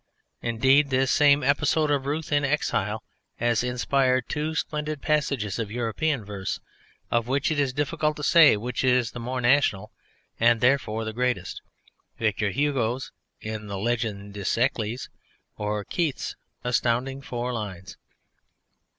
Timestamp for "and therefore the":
10.39-11.13